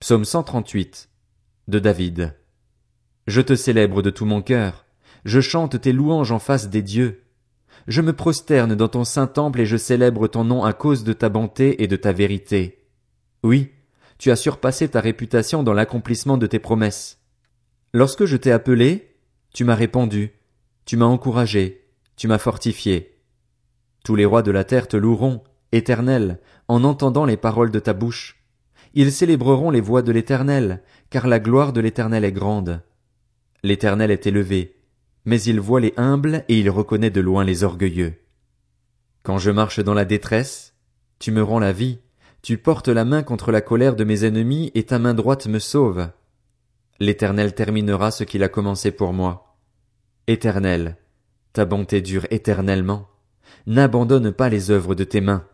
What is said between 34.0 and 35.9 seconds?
est élevé, mais il voit